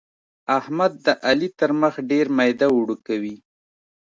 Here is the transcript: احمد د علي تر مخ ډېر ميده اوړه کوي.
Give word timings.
احمد 0.57 0.91
د 1.05 1.07
علي 1.27 1.49
تر 1.59 1.71
مخ 1.81 1.93
ډېر 2.09 2.25
ميده 2.37 2.67
اوړه 2.73 2.95
کوي. 3.07 3.35